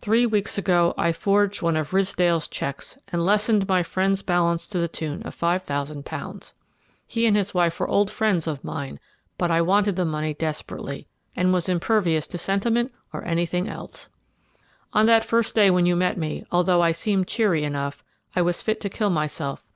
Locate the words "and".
3.08-3.26, 7.26-7.36, 11.36-11.52